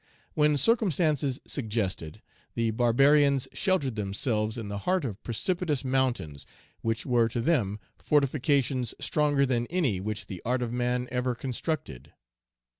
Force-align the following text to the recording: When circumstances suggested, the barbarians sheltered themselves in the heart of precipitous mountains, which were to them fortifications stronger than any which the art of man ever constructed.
When 0.33 0.57
circumstances 0.57 1.39
suggested, 1.45 2.23
the 2.55 2.71
barbarians 2.71 3.47
sheltered 3.53 3.93
themselves 3.95 4.57
in 4.57 4.67
the 4.67 4.79
heart 4.79 5.05
of 5.05 5.21
precipitous 5.21 5.85
mountains, 5.85 6.47
which 6.81 7.05
were 7.05 7.27
to 7.27 7.39
them 7.39 7.79
fortifications 7.99 8.95
stronger 8.99 9.45
than 9.45 9.67
any 9.67 9.99
which 9.99 10.25
the 10.25 10.41
art 10.43 10.63
of 10.63 10.73
man 10.73 11.07
ever 11.11 11.35
constructed. 11.35 12.13